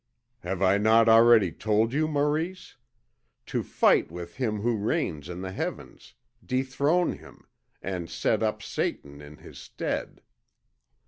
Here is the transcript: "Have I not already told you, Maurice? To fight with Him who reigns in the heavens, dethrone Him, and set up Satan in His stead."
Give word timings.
"Have 0.39 0.63
I 0.63 0.79
not 0.79 1.07
already 1.07 1.51
told 1.51 1.93
you, 1.93 2.07
Maurice? 2.07 2.75
To 3.45 3.61
fight 3.61 4.11
with 4.11 4.37
Him 4.37 4.61
who 4.61 4.75
reigns 4.75 5.29
in 5.29 5.41
the 5.41 5.51
heavens, 5.51 6.15
dethrone 6.43 7.17
Him, 7.19 7.45
and 7.83 8.09
set 8.09 8.41
up 8.41 8.63
Satan 8.63 9.21
in 9.21 9.37
His 9.37 9.59
stead." 9.59 10.23